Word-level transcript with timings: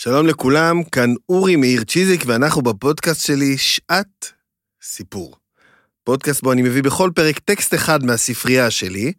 שלום 0.00 0.26
לכולם, 0.26 0.84
כאן 0.84 1.14
אורי 1.28 1.56
מאיר 1.56 1.84
צ'יזיק, 1.84 2.22
ואנחנו 2.26 2.62
בפודקאסט 2.62 3.26
שלי 3.26 3.58
שעת 3.58 4.32
סיפור. 4.82 5.36
פודקאסט 6.04 6.42
בו 6.42 6.52
אני 6.52 6.62
מביא 6.62 6.82
בכל 6.82 7.10
פרק 7.14 7.38
טקסט 7.38 7.74
אחד 7.74 8.04
מהספרייה 8.04 8.70
שלי, 8.70 9.12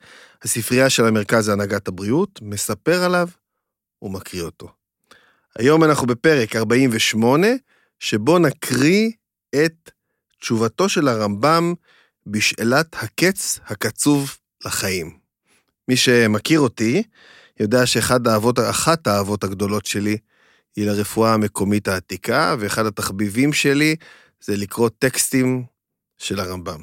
הספרייה 0.43 0.89
של 0.89 1.05
המרכז 1.05 1.49
להנהגת 1.49 1.87
הבריאות, 1.87 2.39
מספר 2.41 3.03
עליו 3.03 3.27
ומקריא 4.01 4.43
אותו. 4.43 4.71
היום 5.57 5.83
אנחנו 5.83 6.07
בפרק 6.07 6.55
48, 6.55 7.47
שבו 7.99 8.39
נקריא 8.39 9.11
את 9.55 9.91
תשובתו 10.41 10.89
של 10.89 11.07
הרמב"ם 11.07 11.73
בשאלת 12.27 12.95
הקץ 13.03 13.59
הקצוב 13.65 14.37
לחיים. 14.65 15.17
מי 15.87 15.97
שמכיר 15.97 16.59
אותי, 16.59 17.03
יודע 17.59 17.85
שאחת 17.85 18.27
האהבות, 18.27 18.59
האהבות 19.07 19.43
הגדולות 19.43 19.85
שלי 19.85 20.17
היא 20.75 20.85
לרפואה 20.85 21.33
המקומית 21.33 21.87
העתיקה, 21.87 22.55
ואחד 22.59 22.85
התחביבים 22.85 23.53
שלי 23.53 23.95
זה 24.43 24.57
לקרוא 24.57 24.89
טקסטים 24.99 25.63
של 26.17 26.39
הרמב"ם. 26.39 26.81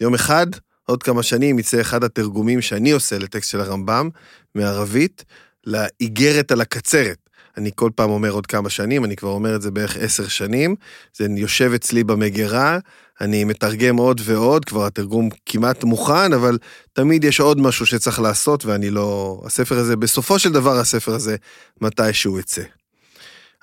יום 0.00 0.14
אחד, 0.14 0.46
עוד 0.84 1.02
כמה 1.02 1.22
שנים, 1.22 1.58
יצא 1.58 1.80
אחד 1.80 2.04
התרגומים 2.04 2.62
שאני 2.62 2.90
עושה 2.90 3.18
לטקסט 3.18 3.50
של 3.50 3.60
הרמב"ם, 3.60 4.08
מערבית, 4.54 5.24
לאיגרת 5.66 6.52
על 6.52 6.60
הקצרת. 6.60 7.30
אני 7.56 7.70
כל 7.74 7.90
פעם 7.94 8.10
אומר 8.10 8.30
עוד 8.30 8.46
כמה 8.46 8.70
שנים, 8.70 9.04
אני 9.04 9.16
כבר 9.16 9.28
אומר 9.28 9.56
את 9.56 9.62
זה 9.62 9.70
בערך 9.70 9.96
עשר 9.96 10.28
שנים, 10.28 10.74
זה 11.16 11.26
יושב 11.36 11.72
אצלי 11.74 12.04
במגירה, 12.04 12.78
אני 13.20 13.44
מתרגם 13.44 13.96
עוד 13.96 14.20
ועוד, 14.24 14.64
כבר 14.64 14.86
התרגום 14.86 15.28
כמעט 15.46 15.84
מוכן, 15.84 16.32
אבל 16.32 16.58
תמיד 16.92 17.24
יש 17.24 17.40
עוד 17.40 17.60
משהו 17.60 17.86
שצריך 17.86 18.20
לעשות, 18.20 18.64
ואני 18.64 18.90
לא... 18.90 19.40
הספר 19.46 19.78
הזה, 19.78 19.96
בסופו 19.96 20.38
של 20.38 20.52
דבר 20.52 20.78
הספר 20.78 21.14
הזה, 21.14 21.36
מתי 21.80 22.12
שהוא 22.12 22.40
יצא. 22.40 22.62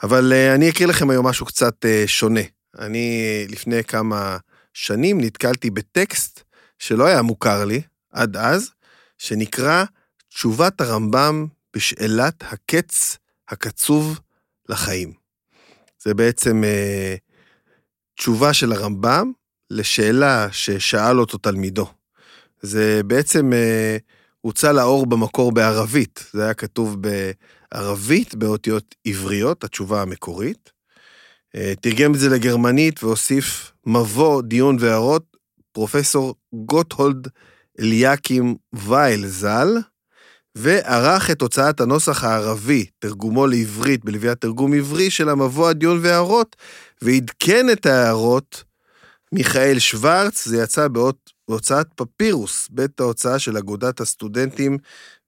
אבל 0.04 0.34
uh, 0.34 0.56
אני 0.56 0.70
אקריא 0.70 0.88
לכם 0.88 1.10
היום 1.10 1.28
משהו 1.28 1.46
קצת 1.46 1.86
uh, 1.86 2.08
שונה. 2.08 2.42
אני 2.80 3.46
לפני 3.50 3.84
כמה 3.84 4.38
שנים 4.74 5.22
נתקלתי 5.22 5.70
בטקסט 5.70 6.44
שלא 6.80 7.06
היה 7.06 7.22
מוכר 7.22 7.66
לי 7.66 7.82
עד 8.12 8.38
אז, 8.38 8.72
שנקרא 9.18 9.84
תשובת 10.30 10.82
הרמב"ם 10.82 11.46
בשאלת 11.76 12.44
הקץ 12.52 13.18
הקצוב 13.50 14.20
לחיים. 14.70 15.14
זה 16.04 16.14
בעצם 16.14 16.64
uh, 16.64 17.20
תשובה 18.16 18.54
של 18.54 18.72
הרמב"ם 18.72 19.32
לשאלה 19.70 20.48
ששאל 20.52 21.20
אותו 21.20 21.38
תלמידו. 21.38 21.88
זה 22.62 23.02
בעצם 23.06 23.52
uh, 23.54 24.17
הוצא 24.42 24.72
לאור 24.72 25.06
במקור 25.06 25.52
בערבית, 25.52 26.26
זה 26.34 26.44
היה 26.44 26.54
כתוב 26.54 26.98
בערבית 27.02 28.36
באותיות 28.36 28.96
עבריות, 29.06 29.64
התשובה 29.64 30.02
המקורית. 30.02 30.72
אה, 31.56 31.74
תרגם 31.82 32.14
את 32.14 32.20
זה 32.20 32.30
לגרמנית 32.30 33.04
והוסיף 33.04 33.72
מבוא, 33.86 34.42
דיון 34.42 34.78
והערות, 34.80 35.38
פרופסור 35.72 36.36
גוטהולד 36.54 37.28
אליקים 37.80 38.56
וייל 38.74 39.28
ז"ל, 39.28 39.78
וערך 40.56 41.32
את 41.32 41.42
הוצאת 41.42 41.82
הנוסח 41.82 42.24
הערבי, 42.24 42.86
תרגומו 43.00 43.48
לעברית 43.48 44.06
בלוויית 44.06 44.42
תרגום 44.42 44.74
עברי 44.74 45.10
של 45.10 45.30
המבוא 45.30 45.70
הדיון 45.70 46.00
והערות, 46.02 46.56
ועדכן 47.02 47.70
את 47.70 47.86
ההערות 47.86 48.64
מיכאל 49.32 49.80
שוורץ, 49.80 50.48
זה 50.48 50.64
יצא 50.64 50.88
באות 50.88 51.32
בהוצאת 51.48 51.88
פפירוס, 51.96 52.68
בית 52.72 53.00
ההוצאה 53.00 53.40
של 53.40 53.58
אגודת 53.58 54.00
הסטודנטים 54.00 54.78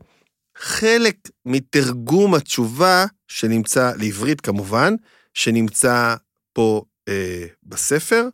חלק 0.58 1.18
מתרגום 1.46 2.36
התשובה 2.36 3.06
שנמצא, 3.28 3.92
לעברית 3.97 4.42
כמובן, 4.42 4.96
שנמצא 5.34 6.16
פה 6.53 6.84
אה, 7.08 7.46
בספר. 7.64 8.28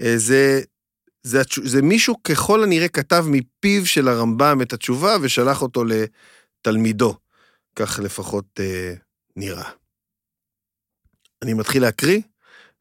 אה, 0.00 0.12
זה, 0.16 0.60
זה, 1.22 1.42
זה 1.64 1.82
מישהו 1.82 2.22
ככל 2.22 2.62
הנראה 2.62 2.88
כתב 2.88 3.24
מפיו 3.28 3.86
של 3.86 4.08
הרמב"ם 4.08 4.62
את 4.62 4.72
התשובה 4.72 5.16
ושלח 5.22 5.62
אותו 5.62 5.84
לתלמידו. 5.84 7.14
כך 7.76 8.00
לפחות 8.02 8.60
אה, 8.60 8.94
נראה. 9.36 9.70
אני 11.42 11.54
מתחיל 11.54 11.82
להקריא, 11.82 12.20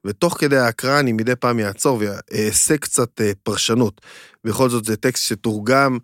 ותוך 0.06 0.38
כדי 0.40 0.58
ההקראה 0.58 1.00
אני 1.00 1.12
מדי 1.12 1.36
פעם 1.36 1.60
אעצור 1.60 2.02
ואעשה 2.02 2.78
קצת 2.78 3.22
אה, 3.22 3.32
פרשנות. 3.44 4.02
בכל 4.44 4.70
זאת 4.70 4.86
זה 4.86 4.98
טקסט 4.98 5.24
שתורגם 5.24 5.98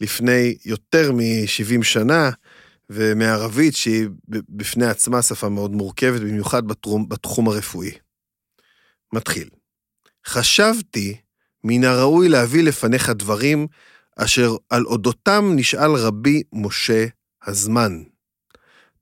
לפני 0.00 0.56
יותר 0.64 1.12
מ-70 1.12 1.82
שנה, 1.82 2.30
ומערבית 2.90 3.76
שהיא 3.76 4.08
בפני 4.28 4.86
עצמה 4.86 5.22
שפה 5.22 5.48
מאוד 5.48 5.70
מורכבת, 5.70 6.20
במיוחד 6.20 6.66
בתחום, 6.66 7.08
בתחום 7.08 7.48
הרפואי. 7.48 7.90
מתחיל. 9.12 9.48
חשבתי 10.26 11.16
מן 11.64 11.84
הראוי 11.84 12.28
להביא 12.28 12.62
לפניך 12.62 13.10
דברים 13.10 13.66
אשר 14.16 14.56
על 14.70 14.84
אודותם 14.86 15.52
נשאל 15.56 15.90
רבי 15.90 16.42
משה 16.52 17.06
הזמן. 17.46 18.02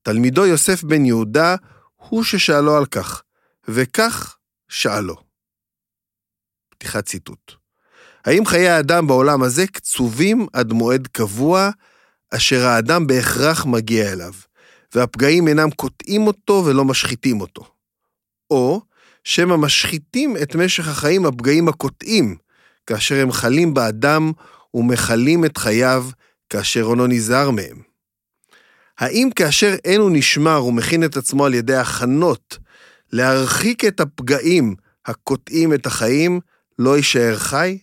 תלמידו 0.03 0.47
יוסף 0.47 0.83
בן 0.83 1.05
יהודה 1.05 1.57
הוא 1.97 2.25
ששאלו 2.25 2.77
על 2.77 2.87
כך, 2.87 3.23
וכך 3.69 4.37
שאלו. 4.69 5.17
פתיחת 6.69 7.05
ציטוט. 7.07 7.53
האם 8.25 8.47
חיי 8.47 8.69
האדם 8.69 9.07
בעולם 9.07 9.43
הזה 9.43 9.67
קצובים 9.67 10.47
עד 10.53 10.73
מועד 10.73 11.07
קבוע, 11.07 11.71
אשר 12.35 12.67
האדם 12.67 13.07
בהכרח 13.07 13.67
מגיע 13.67 14.13
אליו, 14.13 14.33
והפגעים 14.95 15.49
אינם 15.49 15.71
קוטעים 15.71 16.27
אותו 16.27 16.63
ולא 16.67 16.85
משחיתים 16.85 17.41
אותו? 17.41 17.65
או 18.51 18.83
שמא 19.27 19.57
משחיתים 19.57 20.37
את 20.43 20.55
משך 20.57 20.89
החיים 20.89 21.27
הפגעים 21.27 21.69
הקוטעים, 21.69 22.37
כאשר 22.87 23.15
הם 23.15 23.33
חלים 23.33 23.75
באדם 23.75 24.33
ומכלים 24.75 25.45
את 25.45 25.57
חייו 25.57 26.07
כאשר 26.51 26.83
עונו 26.83 27.07
נזהר 27.07 27.51
מהם. 27.51 27.83
האם 28.99 29.31
כאשר 29.37 29.75
אין 29.85 30.01
הוא 30.01 30.11
נשמר 30.13 30.65
ומכין 30.65 31.05
את 31.05 31.17
עצמו 31.17 31.47
על 31.47 31.55
ידי 31.55 31.77
הכנות 31.77 32.59
להרחיק 33.13 33.85
את 33.85 34.01
הפגעים 34.01 34.75
הקוטעים 35.07 35.75
את 35.75 35.87
החיים, 35.87 36.41
לא 36.79 36.97
יישאר 36.97 37.39
חי? 37.39 37.79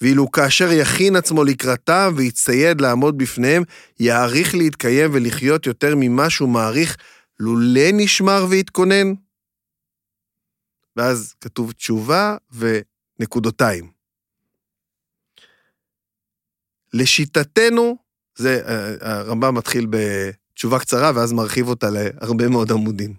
ואילו 0.00 0.30
כאשר 0.30 0.72
יכין 0.72 1.16
עצמו 1.16 1.44
לקראתם 1.44 2.12
ויצטייד 2.16 2.80
לעמוד 2.80 3.18
בפניהם, 3.18 3.62
יעריך 4.00 4.54
להתקיים 4.54 5.10
ולחיות 5.12 5.66
יותר 5.66 5.94
ממה 5.96 6.30
שהוא 6.30 6.48
מעריך 6.48 6.96
לולא 7.40 7.90
נשמר 7.92 8.46
והתכונן? 8.50 9.12
ואז 10.96 11.34
כתוב 11.40 11.72
תשובה 11.72 12.36
ונקודותיים. 12.52 13.90
לשיטתנו, 16.92 17.96
זה, 18.36 18.62
אה, 18.66 19.18
הרמב"ם 19.18 19.54
מתחיל 19.54 19.86
בתשובה 19.90 20.78
קצרה 20.78 21.12
ואז 21.14 21.32
מרחיב 21.32 21.68
אותה 21.68 21.90
להרבה 21.90 22.48
מאוד 22.48 22.72
עמודים. 22.72 23.14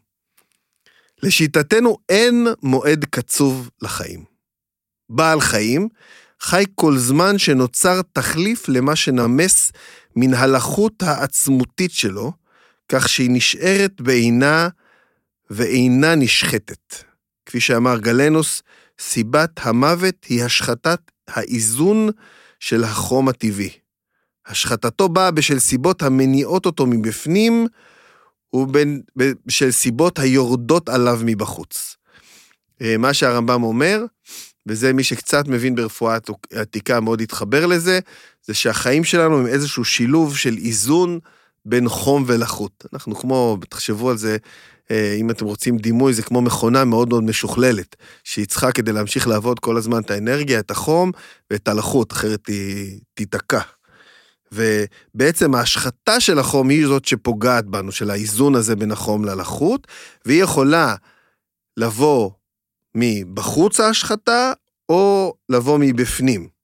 לשיטתנו 1.23 1.97
אין 2.09 2.47
מועד 2.63 3.05
קצוב 3.05 3.69
לחיים. 3.81 4.25
בעל 5.09 5.41
חיים 5.41 5.87
חי 6.41 6.63
כל 6.75 6.97
זמן 6.97 7.37
שנוצר 7.37 8.01
תחליף 8.13 8.69
למה 8.69 8.95
שנמס 8.95 9.71
מן 10.15 10.33
הלחות 10.33 11.03
העצמותית 11.03 11.91
שלו, 11.91 12.31
כך 12.89 13.09
שהיא 13.09 13.29
נשארת 13.31 14.01
בעינה 14.01 14.69
ואינה 15.49 16.15
נשחטת. 16.15 17.10
כפי 17.45 17.59
שאמר 17.59 17.99
גלנוס, 17.99 18.61
סיבת 18.99 19.59
המוות 19.59 20.23
היא 20.29 20.43
השחתת 20.43 20.99
האיזון 21.27 22.09
של 22.59 22.83
החום 22.83 23.29
הטבעי. 23.29 23.69
השחתתו 24.47 25.09
באה 25.09 25.31
בשל 25.31 25.59
סיבות 25.59 26.01
המניעות 26.01 26.65
אותו 26.65 26.85
מבפנים, 26.85 27.67
ובשל 28.53 29.71
סיבות 29.71 30.19
היורדות 30.19 30.89
עליו 30.89 31.19
מבחוץ. 31.25 31.97
אה, 32.81 32.97
מה 32.97 33.13
שהרמב"ם 33.13 33.63
אומר, 33.63 34.05
וזה 34.67 34.93
מי 34.93 35.03
שקצת 35.03 35.47
מבין 35.47 35.75
ברפואה 35.75 36.17
עתיקה 36.53 36.99
מאוד 36.99 37.21
התחבר 37.21 37.65
לזה, 37.65 37.99
זה 38.45 38.53
שהחיים 38.53 39.03
שלנו 39.03 39.39
הם 39.39 39.47
איזשהו 39.47 39.85
שילוב 39.85 40.37
של 40.37 40.57
איזון 40.57 41.19
בין 41.65 41.89
חום 41.89 42.23
ולחות. 42.27 42.85
אנחנו 42.93 43.15
כמו, 43.15 43.57
תחשבו 43.69 44.09
על 44.09 44.17
זה, 44.17 44.37
אם 45.19 45.29
אתם 45.29 45.45
רוצים 45.45 45.77
דימוי, 45.77 46.13
זה 46.13 46.23
כמו 46.23 46.41
מכונה 46.41 46.85
מאוד 46.85 47.09
מאוד 47.09 47.23
משוכללת, 47.23 47.95
שהיא 48.23 48.45
צריכה 48.45 48.71
כדי 48.71 48.91
להמשיך 48.91 49.27
לעבוד 49.27 49.59
כל 49.59 49.77
הזמן 49.77 50.01
את 50.01 50.11
האנרגיה, 50.11 50.59
את 50.59 50.71
החום 50.71 51.11
ואת 51.51 51.67
הלחות, 51.67 52.11
אחרת 52.11 52.47
היא 52.47 52.99
תיתקע. 53.13 53.61
ובעצם 54.51 55.55
ההשחתה 55.55 56.19
של 56.19 56.39
החום 56.39 56.69
היא 56.69 56.87
זאת 56.87 57.05
שפוגעת 57.05 57.65
בנו, 57.65 57.91
של 57.91 58.09
האיזון 58.09 58.55
הזה 58.55 58.75
בין 58.75 58.91
החום 58.91 59.25
ללחות, 59.25 59.87
והיא 60.25 60.43
יכולה 60.43 60.95
לבוא 61.77 62.29
מבחוץ 62.95 63.79
ההשחתה, 63.79 64.53
או 64.89 65.33
לבוא 65.49 65.77
מבפנים. 65.81 66.60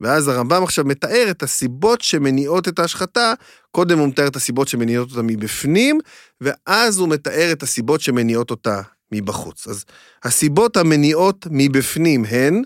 ואז 0.00 0.28
הרמב"ם 0.28 0.62
עכשיו 0.62 0.84
מתאר 0.84 1.26
את 1.30 1.42
הסיבות 1.42 2.00
שמניעות 2.00 2.68
את 2.68 2.78
ההשחתה, 2.78 3.32
קודם 3.70 3.98
הוא 3.98 4.08
מתאר 4.08 4.26
את 4.26 4.36
הסיבות 4.36 4.68
שמניעות 4.68 5.10
אותה 5.10 5.22
מבפנים, 5.22 5.98
ואז 6.40 6.98
הוא 6.98 7.08
מתאר 7.08 7.52
את 7.52 7.62
הסיבות 7.62 8.00
שמניעות 8.00 8.50
אותה 8.50 8.80
מבחוץ. 9.12 9.68
אז 9.68 9.84
הסיבות 10.24 10.76
המניעות 10.76 11.46
מבפנים 11.50 12.24
הן, 12.24 12.62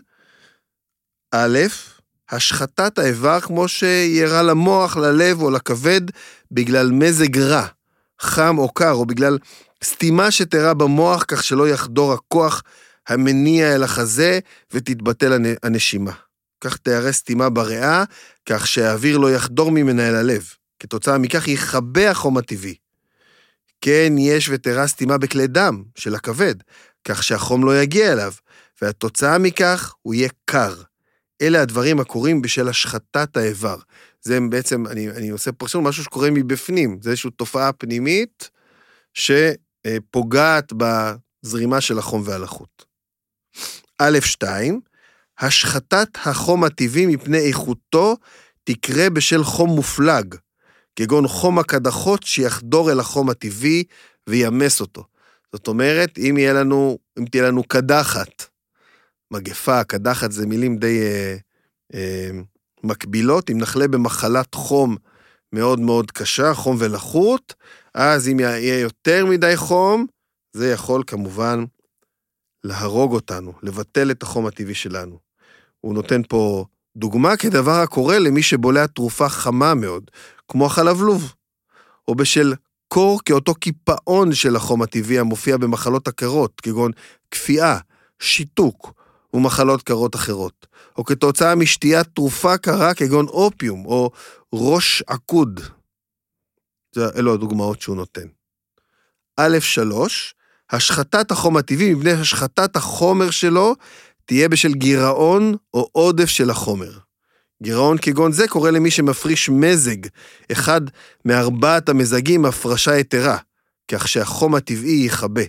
א', 1.33 1.59
השחתת 2.31 2.99
האיבר 2.99 3.41
כמו 3.41 3.69
שירה 3.69 4.43
למוח, 4.43 4.97
ללב 4.97 5.43
או 5.43 5.51
לכבד 5.51 6.01
בגלל 6.51 6.91
מזג 6.91 7.39
רע, 7.39 7.67
חם 8.21 8.59
או 8.59 8.73
קר, 8.73 8.93
או 8.93 9.07
בגלל 9.07 9.39
סתימה 9.85 10.31
שתרה 10.31 10.75
במוח 10.75 11.25
כך 11.29 11.45
שלא 11.45 11.69
יחדור 11.69 12.13
הכוח 12.13 12.63
המניע 13.09 13.75
אל 13.75 13.83
החזה 13.83 14.39
ותתבטל 14.73 15.33
הנשימה. 15.63 16.13
כך 16.61 16.77
תיארה 16.77 17.13
סתימה 17.13 17.49
בריאה, 17.51 18.05
כך 18.47 18.67
שהאוויר 18.67 19.19
לא 19.19 19.33
יחדור 19.33 19.71
ממנה 19.71 20.09
אל 20.09 20.15
הלב. 20.15 20.49
כתוצאה 20.79 21.19
מכך 21.19 21.49
יכבה 21.49 22.11
החום 22.11 22.39
הטבעי. 22.39 22.75
כן, 23.81 24.13
יש 24.19 24.49
ותראה 24.49 24.87
סתימה 24.87 25.19
בכלי 25.19 25.47
דם 25.47 25.83
של 25.99 26.15
הכבד, 26.15 26.55
כך 27.05 27.23
שהחום 27.23 27.65
לא 27.65 27.83
יגיע 27.83 28.13
אליו, 28.13 28.33
והתוצאה 28.83 29.39
מכך 29.39 29.95
הוא 30.03 30.15
יהיה 30.15 30.29
קר. 30.45 30.75
אלה 31.43 31.63
הדברים 31.63 32.01
הקורים 32.01 32.43
בשל 32.43 32.69
השחתת 32.69 33.37
האיבר. 33.37 33.77
זה 34.23 34.39
בעצם, 34.51 34.87
אני, 34.87 35.11
אני 35.11 35.29
עושה 35.29 35.53
פרשנות, 35.53 35.85
משהו 35.85 36.05
שקורה 36.05 36.31
מבפנים, 36.31 36.99
זה 37.03 37.11
איזושהי 37.11 37.31
תופעה 37.31 37.73
פנימית 37.73 38.51
שפוגעת 39.15 40.73
בזרימה 40.77 41.81
של 41.81 41.99
החום 41.99 42.23
והלחות. 42.25 42.85
א', 43.99 44.19
2, 44.21 44.81
השחתת 45.41 46.09
החום 46.25 46.65
הטבעי 46.65 47.07
מפני 47.07 47.39
איכותו 47.39 48.17
תקרה 48.65 49.11
בשל 49.11 49.45
חום 49.45 49.71
מופלג, 49.71 50.35
כגון 50.97 51.29
חום 51.29 51.59
הקדחות 51.59 52.23
שיחדור 52.23 52.93
אל 52.93 53.01
החום 53.01 53.31
הטבעי 53.31 53.85
וימס 54.29 54.81
אותו. 54.81 55.05
זאת 55.53 55.69
אומרת, 55.69 56.19
אם 56.19 56.35
יהיה 56.39 56.53
לנו, 56.53 56.99
אם 57.19 57.25
תהיה 57.25 57.49
לנו 57.49 57.65
קדחת, 57.65 58.45
מגפה, 59.31 59.85
קדחת 59.85 60.33
זה 60.33 60.47
מילים 60.47 60.77
די 60.77 61.01
אה, 61.03 61.37
אה, 61.95 62.31
מקבילות, 62.85 63.51
אם 63.51 63.59
נחלה 63.59 63.89
במחלת 63.89 64.55
חום 64.55 64.97
מאוד 65.53 65.81
מאוד 65.81 66.11
קשה, 66.11 66.55
חום 66.55 66.77
ולחות, 66.79 67.55
אז 67.95 68.29
אם 68.29 68.41
יהיה 68.41 68.81
יותר 68.81 69.27
מדי 69.27 69.57
חום, 69.57 70.07
זה 70.53 70.71
יכול 70.71 71.03
כמובן 71.07 71.65
להרוג 72.65 73.13
אותנו, 73.13 73.53
לבטל 73.63 74.11
את 74.11 74.23
החום 74.23 74.47
הטבעי 74.47 74.75
שלנו. 74.75 75.30
הוא 75.81 75.95
נותן 75.95 76.23
פה 76.29 76.65
דוגמה 76.97 77.37
כדבר 77.37 77.81
הקורה 77.81 78.19
למי 78.19 78.43
שבולע 78.43 78.87
תרופה 78.87 79.29
חמה 79.29 79.75
מאוד, 79.75 80.11
כמו 80.49 80.67
החלבלוב, 80.67 81.35
או 82.09 82.15
בשל 82.15 82.55
קור 82.89 83.21
כאותו 83.25 83.55
קיפאון 83.55 84.35
של 84.35 84.57
החום 84.57 84.83
הטבעי 84.83 85.19
המופיע 85.19 85.57
במחלות 85.57 86.09
הקרות, 86.09 86.61
כגון 86.61 86.91
כפייה, 87.31 87.79
שיתוק 88.21 88.93
ומחלות 89.35 89.83
קרות 89.83 90.15
אחרות, 90.15 90.67
או 90.99 91.05
כתוצאה 91.05 91.55
משתיית 91.55 92.07
תרופה 92.15 92.59
קרה 92.59 92.95
כגון 92.95 93.27
אופיום 93.27 93.87
או 93.87 94.11
ראש 94.53 95.03
עקוד. 95.07 95.61
אלו 97.17 97.35
הדוגמאות 97.35 97.81
שהוא 97.81 97.97
נותן. 97.97 98.27
א. 99.37 99.61
3, 99.61 100.35
השחתת 100.71 101.31
החום 101.31 101.57
הטבעי 101.57 101.95
מפני 101.95 102.13
השחתת 102.13 102.77
החומר 102.77 103.31
שלו 103.31 103.75
תהיה 104.31 104.49
בשל 104.49 104.75
גירעון 104.75 105.55
או 105.75 105.89
עודף 105.93 106.29
של 106.29 106.51
החומר. 106.51 106.91
גירעון 107.63 107.99
כגון 107.99 108.33
זה 108.33 108.49
קורה 108.49 108.71
למי 108.71 108.91
שמפריש 108.91 109.49
מזג, 109.49 109.97
אחד 110.53 110.81
מארבעת 111.25 111.89
המזגים 111.89 112.45
הפרשה 112.45 112.99
יתרה, 112.99 113.37
כך 113.89 114.09
שהחום 114.09 114.55
הטבעי 114.55 115.03
יכבה. 115.07 115.43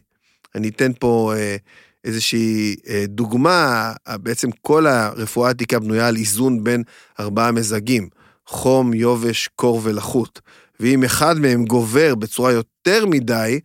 אני 0.56 0.70
אתן 0.70 0.92
פה 1.00 1.34
אה, 1.36 1.56
איזושהי 2.04 2.76
אה, 2.90 3.04
דוגמה, 3.08 3.94
בעצם 4.08 4.50
כל 4.62 4.88
הרפואה 4.88 5.48
העתיקה 5.48 5.80
בנויה 5.80 6.08
על 6.08 6.16
איזון 6.16 6.64
בין 6.64 6.84
ארבעה 7.20 7.52
מזגים, 7.52 8.10
חום, 8.48 8.94
יובש, 8.94 9.50
קור 9.56 9.82
ולחות. 9.84 10.42
ואם 10.80 11.04
אחד 11.04 11.40
מהם 11.40 11.66
גובר 11.66 12.16
בצורה 12.16 12.52
יותר 12.52 13.06
מדי 13.06 13.60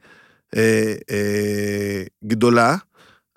אה, 0.57 0.95
אה, 1.11 2.03
גדולה, 2.25 2.77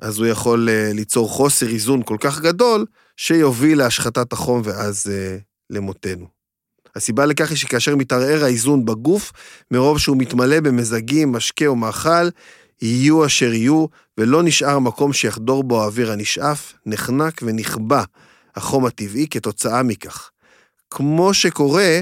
אז 0.01 0.17
הוא 0.17 0.27
יכול 0.27 0.69
אה, 0.69 0.91
ליצור 0.93 1.29
חוסר 1.29 1.67
איזון 1.67 2.03
כל 2.03 2.17
כך 2.19 2.39
גדול, 2.39 2.85
שיוביל 3.17 3.77
להשחתת 3.77 4.33
החום 4.33 4.61
ואז 4.63 5.07
אה, 5.11 5.37
למותנו. 5.69 6.27
הסיבה 6.95 7.25
לכך 7.25 7.49
היא 7.49 7.57
שכאשר 7.57 7.95
מתערער 7.95 8.43
האיזון 8.43 8.85
בגוף, 8.85 9.31
מרוב 9.71 9.99
שהוא 9.99 10.17
מתמלא 10.17 10.59
במזגים, 10.59 11.31
משקה 11.31 11.67
או 11.67 11.75
מאכל, 11.75 12.29
יהיו 12.81 13.25
אשר 13.25 13.53
יהיו, 13.53 13.85
ולא 14.17 14.43
נשאר 14.43 14.79
מקום 14.79 15.13
שיחדור 15.13 15.63
בו 15.63 15.81
האוויר 15.81 16.11
הנשאף, 16.11 16.73
נחנק 16.85 17.41
ונכבה 17.43 18.03
החום 18.55 18.85
הטבעי 18.85 19.27
כתוצאה 19.29 19.83
מכך. 19.83 20.29
כמו 20.91 21.33
שקורה 21.33 21.99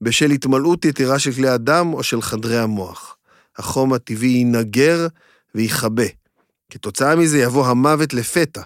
בשל 0.00 0.30
התמלאות 0.30 0.84
יתרה 0.84 1.18
של 1.18 1.32
כלי 1.32 1.48
הדם 1.48 1.90
או 1.92 2.02
של 2.02 2.22
חדרי 2.22 2.58
המוח. 2.58 3.16
החום 3.56 3.92
הטבעי 3.92 4.28
ינגר 4.28 5.06
ויכבה. 5.54 6.04
כתוצאה 6.72 7.16
מזה 7.16 7.38
יבוא 7.38 7.66
המוות 7.66 8.14
לפתע. 8.14 8.62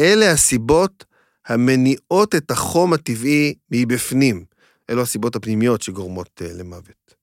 אלה 0.00 0.32
הסיבות 0.32 1.04
המניעות 1.46 2.34
את 2.34 2.50
החום 2.50 2.92
הטבעי 2.92 3.54
מבפנים. 3.70 4.44
אלו 4.90 5.02
הסיבות 5.02 5.36
הפנימיות 5.36 5.82
שגורמות 5.82 6.42
uh, 6.44 6.44
למוות. 6.58 7.14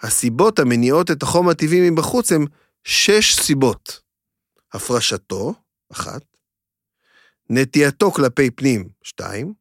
הסיבות 0.00 0.58
המניעות 0.58 1.10
את 1.10 1.22
החום 1.22 1.48
הטבעי 1.48 1.90
מבחוץ 1.90 2.32
הן 2.32 2.44
שש 2.84 3.34
סיבות. 3.40 4.00
הפרשתו, 4.72 5.54
אחת, 5.92 6.22
נטייתו 7.50 8.10
כלפי 8.12 8.50
פנים, 8.50 8.88
שתיים, 9.02 9.54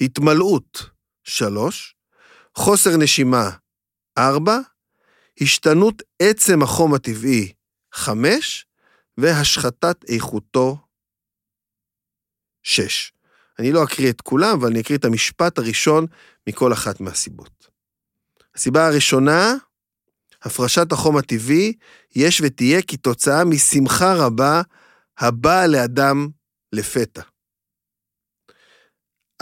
התמלאות, 0.00 0.82
שלוש, 1.24 1.96
חוסר 2.54 2.96
נשימה, 2.96 3.50
ארבע, 4.18 4.58
השתנות 5.40 6.02
עצם 6.22 6.62
החום 6.62 6.94
הטבעי, 6.94 7.52
חמש, 7.92 8.66
והשחתת 9.18 10.04
איכותו, 10.08 10.78
שש. 12.62 13.12
אני 13.58 13.72
לא 13.72 13.84
אקריא 13.84 14.10
את 14.10 14.20
כולם, 14.20 14.58
אבל 14.60 14.68
אני 14.70 14.80
אקריא 14.80 14.98
את 14.98 15.04
המשפט 15.04 15.58
הראשון 15.58 16.06
מכל 16.48 16.72
אחת 16.72 17.00
מהסיבות. 17.00 17.68
הסיבה 18.54 18.86
הראשונה, 18.86 19.54
הפרשת 20.42 20.92
החום 20.92 21.16
הטבעי, 21.16 21.72
יש 22.16 22.40
ותהיה 22.44 22.82
כתוצאה 22.82 23.44
משמחה 23.44 24.14
רבה 24.14 24.62
הבאה 25.18 25.66
לאדם 25.66 26.28
לפתע. 26.72 27.22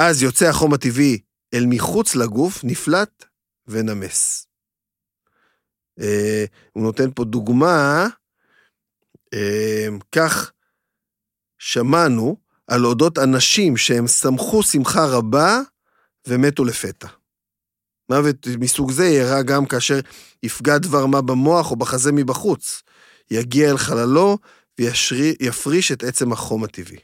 אז 0.01 0.23
יוצא 0.23 0.49
החום 0.49 0.75
הטבעי 0.75 1.19
אל 1.55 1.65
מחוץ 1.69 2.15
לגוף, 2.15 2.65
נפלט 2.65 3.25
ונמס. 3.67 4.47
אה, 6.01 6.45
הוא 6.73 6.83
נותן 6.83 7.11
פה 7.15 7.25
דוגמה 7.25 8.07
כך 10.13 10.53
שמענו 11.59 12.37
על 12.67 12.87
אודות 12.87 13.19
אנשים 13.19 13.77
שהם 13.77 14.07
שמחו 14.07 14.63
שמחה 14.63 15.07
רבה 15.07 15.61
ומתו 16.27 16.65
לפתע. 16.65 17.09
מוות 18.11 18.47
מסוג 18.59 18.91
זה 18.91 19.07
יארע 19.07 19.43
גם 19.43 19.67
כאשר 19.67 20.01
יפגע 20.43 20.79
דבר 20.79 21.07
מה 21.07 21.21
במוח 21.21 21.71
או 21.71 21.77
בחזה 21.77 22.13
מבחוץ, 22.13 22.83
יגיע 23.31 23.71
אל 23.71 23.79
חללו 23.79 24.39
ויפריש 24.79 25.93
את 25.93 26.05
עצם 26.05 26.33
החום 26.33 26.65
הטבעי. 26.65 26.99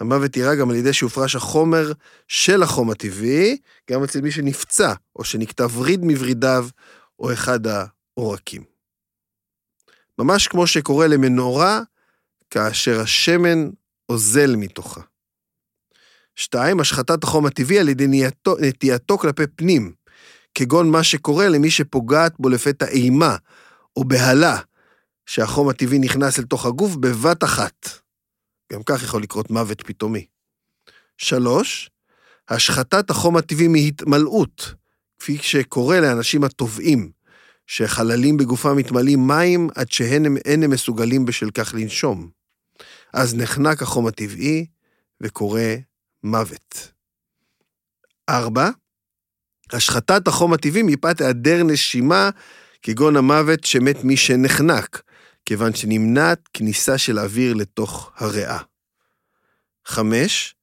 המוות 0.00 0.36
אירע 0.36 0.54
גם 0.54 0.70
על 0.70 0.76
ידי 0.76 0.92
שהופרש 0.92 1.36
החומר 1.36 1.92
של 2.28 2.62
החום 2.62 2.90
הטבעי, 2.90 3.56
גם 3.90 4.04
אצל 4.04 4.20
מי 4.20 4.30
שנפצע, 4.30 4.92
או 5.16 5.24
שנקטע 5.24 5.66
וריד 5.74 6.04
מוורידיו, 6.04 6.66
או 7.18 7.32
אחד 7.32 7.60
העורקים. 7.66 8.71
ממש 10.18 10.48
כמו 10.48 10.66
שקורה 10.66 11.06
למנורה, 11.06 11.80
כאשר 12.50 13.00
השמן 13.00 13.70
אוזל 14.08 14.56
מתוכה. 14.56 15.00
שתיים, 16.36 16.80
השחתת 16.80 17.24
החום 17.24 17.46
הטבעי 17.46 17.78
על 17.78 17.88
ידי 17.88 18.06
נטייתו, 18.06 18.56
נטייתו 18.60 19.18
כלפי 19.18 19.46
פנים, 19.46 19.92
כגון 20.54 20.90
מה 20.90 21.04
שקורה 21.04 21.48
למי 21.48 21.70
שפוגעת 21.70 22.34
בו 22.38 22.48
לפתע 22.48 22.86
אימה 22.88 23.36
או 23.96 24.04
בהלה, 24.04 24.58
שהחום 25.26 25.68
הטבעי 25.68 25.98
נכנס 25.98 26.38
אל 26.38 26.44
תוך 26.44 26.66
הגוף 26.66 26.96
בבת 26.96 27.44
אחת. 27.44 27.88
גם 28.72 28.82
כך 28.82 29.02
יכול 29.02 29.22
לקרות 29.22 29.50
מוות 29.50 29.82
פתאומי. 29.82 30.26
שלוש, 31.18 31.90
השחתת 32.48 33.10
החום 33.10 33.36
הטבעי 33.36 33.68
מהתמלאות, 33.68 34.74
כפי 35.18 35.38
שקורה 35.38 36.00
לאנשים 36.00 36.44
הטובעים, 36.44 37.10
שחללים 37.66 38.36
בגופם 38.36 38.76
מתמלאים 38.76 39.26
מים 39.26 39.68
עד 39.74 39.92
שאין 39.92 40.26
הם 40.62 40.70
מסוגלים 40.70 41.24
בשל 41.24 41.50
כך 41.50 41.74
לנשום. 41.74 42.30
אז 43.12 43.34
נחנק 43.34 43.82
החום 43.82 44.06
הטבעי 44.06 44.66
וקורה 45.20 45.74
מוות. 46.22 46.92
ארבע, 48.28 48.70
השחתת 49.72 50.28
החום 50.28 50.52
הטבעי 50.52 50.82
מפאת 50.82 51.20
היעדר 51.20 51.62
נשימה, 51.62 52.30
כגון 52.82 53.16
המוות 53.16 53.64
שמת 53.64 54.04
מי 54.04 54.16
שנחנק, 54.16 55.02
כיוון 55.44 55.74
שנמנעת 55.74 56.48
כניסה 56.52 56.98
של 56.98 57.18
אוויר 57.18 57.54
לתוך 57.54 58.12
הריאה. 58.16 58.58
חמש, 59.86 60.54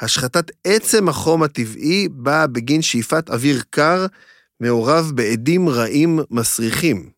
השחתת 0.00 0.50
עצם 0.64 1.08
החום 1.08 1.42
הטבעי 1.42 2.08
באה 2.08 2.46
בגין 2.46 2.82
שאיפת 2.82 3.30
אוויר 3.30 3.62
קר 3.70 4.06
מעורב 4.60 5.10
בעדים 5.14 5.68
רעים 5.68 6.18
מסריחים. 6.30 7.10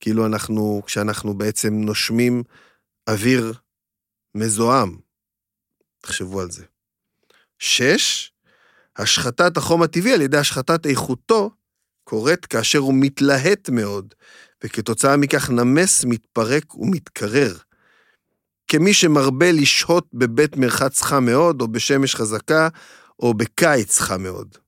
כאילו 0.00 0.26
אנחנו, 0.26 0.82
כשאנחנו 0.86 1.34
בעצם 1.34 1.74
נושמים 1.74 2.42
אוויר 3.08 3.52
מזוהם. 4.34 4.98
תחשבו 6.00 6.40
על 6.40 6.50
זה. 6.50 6.64
שש, 7.58 8.32
השחתת 8.96 9.56
החום 9.56 9.82
הטבעי 9.82 10.12
על 10.14 10.20
ידי 10.20 10.36
השחתת 10.36 10.86
איכותו 10.86 11.50
קורית 12.04 12.46
כאשר 12.46 12.78
הוא 12.78 12.94
מתלהט 12.96 13.70
מאוד, 13.70 14.14
וכתוצאה 14.64 15.16
מכך 15.16 15.50
נמס, 15.50 16.04
מתפרק 16.04 16.74
ומתקרר. 16.74 17.56
כמי 18.68 18.94
שמרבה 18.94 19.52
לשהות 19.52 20.06
בבית 20.12 20.56
מרחץ 20.56 21.02
חם 21.02 21.24
מאוד, 21.24 21.60
או 21.60 21.68
בשמש 21.68 22.14
חזקה, 22.14 22.68
או 23.20 23.34
בקיץ 23.34 23.98
חם 23.98 24.22
מאוד. 24.22 24.58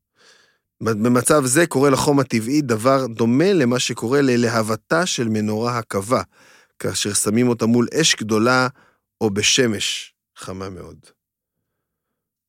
במצב 0.82 1.44
זה 1.44 1.66
קורה 1.66 1.90
לחום 1.90 2.20
הטבעי 2.20 2.60
דבר 2.60 3.06
דומה 3.06 3.52
למה 3.52 3.78
שקורה 3.78 4.20
ללהבתה 4.22 5.06
של 5.06 5.28
מנורה 5.28 5.78
הקבה, 5.78 6.22
כאשר 6.78 7.12
שמים 7.14 7.48
אותה 7.48 7.66
מול 7.66 7.88
אש 8.00 8.14
גדולה 8.14 8.68
או 9.20 9.30
בשמש 9.30 10.14
חמה 10.36 10.70
מאוד. 10.70 10.98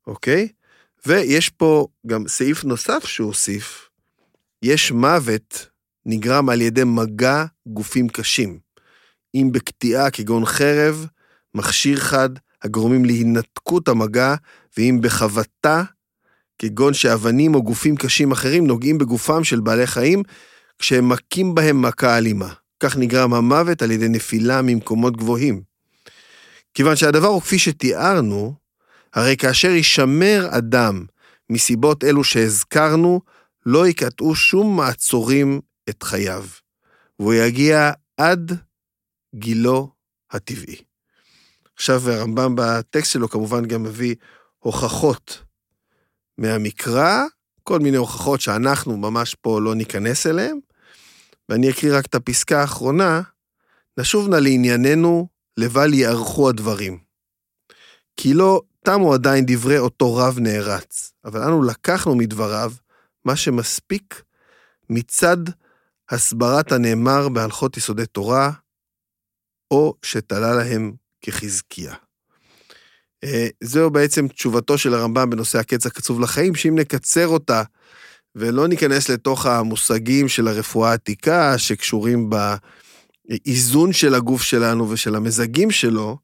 אוקיי? 0.08 0.48
ויש 1.06 1.50
פה 1.50 1.88
גם 2.08 2.28
סעיף 2.28 2.64
נוסף 2.64 3.06
שהוא 3.06 3.28
הוסיף, 3.28 3.90
יש 4.62 4.92
מוות 4.92 5.68
נגרם 6.06 6.50
על 6.50 6.62
ידי 6.62 6.84
מגע 6.84 7.46
גופים 7.68 8.10
קשים. 8.10 8.60
אם 9.36 9.50
בקטיעה 9.52 10.12
כגון 10.12 10.46
חרב, 10.46 11.08
מכשיר 11.56 12.00
חד, 12.00 12.30
הגורמים 12.64 13.06
להינתקות 13.06 13.88
המגע, 13.88 14.36
ואם 14.78 15.00
בחבטה, 15.02 15.84
כגון 16.62 16.94
שאבנים 16.94 17.56
או 17.56 17.64
גופים 17.64 17.96
קשים 17.96 18.32
אחרים 18.32 18.68
נוגעים 18.68 18.98
בגופם 18.98 19.44
של 19.44 19.60
בעלי 19.60 19.88
חיים, 19.88 20.24
כשהם 20.80 21.10
מכים 21.10 21.56
בהם 21.56 21.82
מכה 21.82 22.18
אלימה. 22.18 22.54
כך 22.80 22.98
נגרם 22.98 23.34
המוות 23.34 23.82
על 23.82 23.92
ידי 23.92 24.10
נפילה 24.10 24.62
ממקומות 24.62 25.18
גבוהים. 25.18 25.62
כיוון 26.74 26.96
שהדבר 26.96 27.28
הוא 27.28 27.42
כפי 27.42 27.60
שתיארנו, 27.60 28.54
הרי 29.14 29.38
כאשר 29.38 29.68
יישמר 29.68 30.48
אדם 30.50 31.06
מסיבות 31.50 32.04
אלו 32.04 32.24
שהזכרנו, 32.24 33.22
לא 33.66 33.88
יקטעו 33.88 34.36
שום 34.36 34.78
מעצורים 34.78 35.62
את 35.90 36.04
חייו, 36.04 36.46
והוא 37.20 37.34
יגיע 37.34 37.92
עד 38.18 38.58
גילו 39.36 39.90
הטבעי. 40.32 40.82
עכשיו 41.76 42.10
הרמב"ם 42.10 42.54
בטקסט 42.58 43.12
שלו 43.12 43.30
כמובן 43.30 43.66
גם 43.66 43.84
מביא 43.84 44.16
הוכחות 44.60 45.51
מהמקרא, 46.38 47.24
כל 47.64 47.80
מיני 47.80 47.98
הוכחות 47.98 48.42
שאנחנו 48.42 48.98
ממש 48.98 49.36
פה 49.36 49.62
לא 49.62 49.76
ניכנס 49.76 50.28
אליהן, 50.28 50.60
ואני 51.50 51.70
אקריא 51.70 51.98
רק 51.98 52.06
את 52.06 52.16
הפסקה 52.16 52.62
האחרונה, 52.62 53.22
נשוב 53.98 54.28
נא 54.30 54.36
לענייננו, 54.36 55.28
לבל 55.58 55.94
יארכו 55.94 56.50
הדברים. 56.50 57.00
כי 58.18 58.34
לא 58.34 58.62
תמו 58.86 59.14
עדיין 59.14 59.46
דברי 59.48 59.78
אותו 59.78 60.16
רב 60.16 60.40
נערץ, 60.40 61.14
אבל 61.26 61.42
אנו 61.42 61.64
לקחנו 61.64 62.16
מדבריו 62.16 62.72
מה 63.26 63.36
שמספיק 63.36 64.24
מצד 64.90 65.38
הסברת 66.10 66.72
הנאמר 66.72 67.30
בהלכות 67.30 67.78
יסודי 67.78 68.06
תורה, 68.06 68.52
או 69.72 69.94
שתלה 70.02 70.54
להם 70.54 70.94
כחזקיה. 71.22 71.96
אה, 73.24 73.48
זהו 73.64 73.90
בעצם 73.90 74.28
תשובתו 74.28 74.78
של 74.78 74.94
הרמב"ם 74.94 75.30
בנושא 75.30 75.60
הקץ 75.60 75.86
הקצוב 75.86 76.20
לחיים, 76.20 76.56
שאם 76.56 76.80
נקצר 76.80 77.28
אותה 77.28 77.64
ולא 78.36 78.68
ניכנס 78.68 79.10
לתוך 79.10 79.46
המושגים 79.46 80.28
של 80.28 80.48
הרפואה 80.48 80.92
העתיקה 80.92 81.58
שקשורים 81.58 82.30
באיזון 82.30 83.94
של 83.94 84.16
הגוף 84.16 84.42
שלנו 84.42 84.90
ושל 84.90 85.16
המזגים 85.16 85.72
שלו, 85.72 86.18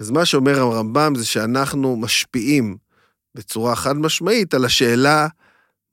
אז 0.00 0.10
מה 0.10 0.24
שאומר 0.24 0.58
הרמב"ם 0.58 1.12
זה 1.16 1.26
שאנחנו 1.26 1.96
משפיעים 1.96 2.76
בצורה 3.34 3.76
חד 3.76 3.96
משמעית 3.96 4.54
על 4.54 4.64
השאלה 4.64 5.28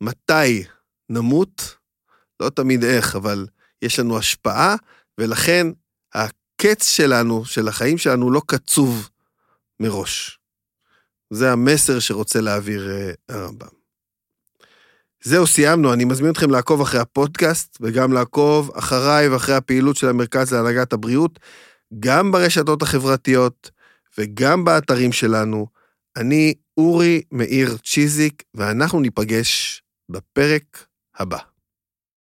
מתי 0.01 0.63
נמות, 1.09 1.75
לא 2.39 2.49
תמיד 2.49 2.83
איך, 2.83 3.15
אבל 3.15 3.47
יש 3.81 3.99
לנו 3.99 4.17
השפעה, 4.17 4.75
ולכן 5.17 5.67
הקץ 6.13 6.89
שלנו, 6.89 7.45
של 7.45 7.67
החיים 7.67 7.97
שלנו, 7.97 8.31
לא 8.31 8.41
קצוב 8.45 9.09
מראש. 9.79 10.39
זה 11.29 11.51
המסר 11.51 11.99
שרוצה 11.99 12.41
להעביר 12.41 12.89
אה, 12.89 13.11
הרמב"ם. 13.29 13.67
זהו, 15.23 15.47
סיימנו. 15.47 15.93
אני 15.93 16.05
מזמין 16.05 16.31
אתכם 16.31 16.51
לעקוב 16.51 16.81
אחרי 16.81 16.99
הפודקאסט, 16.99 17.77
וגם 17.81 18.13
לעקוב 18.13 18.71
אחריי 18.75 19.29
ואחרי 19.29 19.55
הפעילות 19.55 19.95
של 19.95 20.09
המרכז 20.09 20.53
להנהגת 20.53 20.93
הבריאות, 20.93 21.39
גם 21.99 22.31
ברשתות 22.31 22.81
החברתיות 22.81 23.71
וגם 24.17 24.65
באתרים 24.65 25.11
שלנו. 25.11 25.67
אני 26.17 26.53
אורי 26.77 27.21
מאיר 27.31 27.77
צ'יזיק, 27.77 28.43
ואנחנו 28.53 28.99
ניפגש 28.99 29.81
בפרק 30.09 30.85
הבא. 31.15 31.54